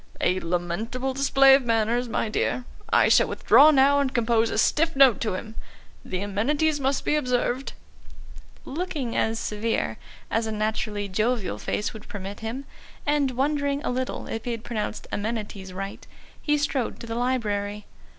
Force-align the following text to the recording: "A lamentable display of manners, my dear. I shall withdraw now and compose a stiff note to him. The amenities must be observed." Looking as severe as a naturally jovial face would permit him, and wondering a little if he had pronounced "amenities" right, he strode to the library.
"A 0.19 0.39
lamentable 0.39 1.13
display 1.13 1.53
of 1.53 1.61
manners, 1.63 2.09
my 2.09 2.27
dear. 2.27 2.65
I 2.91 3.07
shall 3.07 3.27
withdraw 3.27 3.69
now 3.69 3.99
and 3.99 4.11
compose 4.11 4.49
a 4.49 4.57
stiff 4.57 4.95
note 4.95 5.21
to 5.21 5.35
him. 5.35 5.53
The 6.03 6.21
amenities 6.21 6.79
must 6.79 7.05
be 7.05 7.15
observed." 7.15 7.73
Looking 8.65 9.15
as 9.15 9.37
severe 9.37 9.99
as 10.31 10.47
a 10.47 10.51
naturally 10.51 11.07
jovial 11.07 11.59
face 11.59 11.93
would 11.93 12.07
permit 12.09 12.39
him, 12.39 12.65
and 13.05 13.29
wondering 13.29 13.83
a 13.83 13.91
little 13.91 14.25
if 14.25 14.43
he 14.45 14.49
had 14.53 14.63
pronounced 14.63 15.05
"amenities" 15.11 15.71
right, 15.71 16.07
he 16.41 16.57
strode 16.57 16.99
to 16.99 17.05
the 17.05 17.13
library. 17.13 17.85